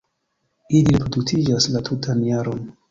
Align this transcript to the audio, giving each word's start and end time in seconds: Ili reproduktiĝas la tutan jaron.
Ili 0.79 0.95
reproduktiĝas 0.97 1.71
la 1.77 1.87
tutan 1.91 2.29
jaron. 2.35 2.71